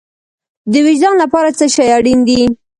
د 0.71 0.73
وجدان 0.85 1.13
لپاره 1.23 1.49
څه 1.57 1.65
شی 1.75 1.87
اړین 1.97 2.19
دی؟ 2.27 2.41